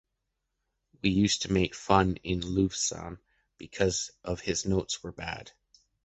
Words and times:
We 1.03 1.11
used 1.11 1.43
to 1.43 1.51
make 1.53 1.75
fun 1.75 2.17
of 2.25 2.39
Luvsan 2.43 3.19
because 3.59 4.09
of 4.23 4.39
his 4.41 4.65
notes 4.65 5.03
were 5.03 5.11
bad. 5.11 5.51